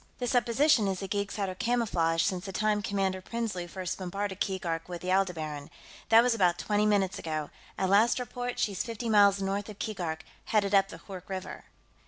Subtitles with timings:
[0.17, 4.39] The supposition is the geeks had her camouflaged since the time Commander Prinsloo first bombarded
[4.41, 5.69] Keegark with the Aldebaran.
[6.09, 10.21] That was about twenty minutes ago; at last report, she's fifty miles north of Keegark,
[10.45, 11.65] headed up the Hoork River."